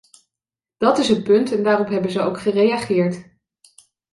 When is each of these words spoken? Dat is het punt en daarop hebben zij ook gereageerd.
Dat 0.77 0.97
is 0.97 1.07
het 1.09 1.23
punt 1.23 1.51
en 1.51 1.63
daarop 1.63 1.87
hebben 1.87 2.11
zij 2.11 2.23
ook 2.23 2.39
gereageerd. 2.41 3.25